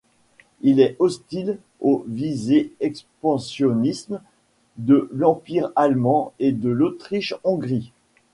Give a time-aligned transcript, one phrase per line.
[0.61, 4.15] Il est hostile aux visées expansionnistes
[4.77, 7.91] de l'Empire allemand et de l'Autriche-Hongrie.